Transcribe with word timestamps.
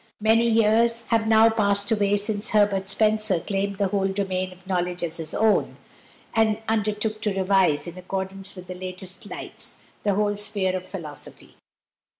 Many 0.19 0.49
years 0.49 1.05
have 1.09 1.27
now 1.27 1.51
passed 1.51 1.91
away 1.91 2.17
since 2.17 2.49
Herbert 2.49 2.89
Spencer 2.89 3.39
claimed 3.39 3.77
the 3.77 3.89
whole 3.89 4.07
domain 4.07 4.51
of 4.51 4.65
knowledge 4.65 5.03
as 5.03 5.17
his 5.17 5.35
own, 5.35 5.77
and 6.33 6.57
undertook 6.67 7.21
to 7.21 7.35
revise, 7.35 7.85
in 7.85 7.99
accordance 7.99 8.55
with 8.55 8.65
the 8.65 8.73
latest 8.73 9.29
lights, 9.29 9.83
the 10.01 10.15
whole 10.15 10.35
sphere 10.37 10.75
of 10.75 10.87
philosophy. 10.87 11.55